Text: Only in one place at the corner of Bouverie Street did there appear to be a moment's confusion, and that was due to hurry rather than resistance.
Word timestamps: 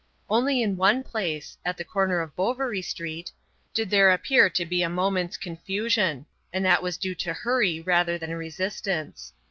Only 0.31 0.63
in 0.63 0.77
one 0.77 1.03
place 1.03 1.59
at 1.63 1.77
the 1.77 1.83
corner 1.83 2.21
of 2.21 2.35
Bouverie 2.35 2.81
Street 2.81 3.31
did 3.71 3.91
there 3.91 4.09
appear 4.09 4.49
to 4.49 4.65
be 4.65 4.81
a 4.81 4.89
moment's 4.89 5.37
confusion, 5.37 6.25
and 6.51 6.65
that 6.65 6.81
was 6.81 6.97
due 6.97 7.13
to 7.13 7.33
hurry 7.33 7.79
rather 7.81 8.17
than 8.17 8.33
resistance. 8.33 9.31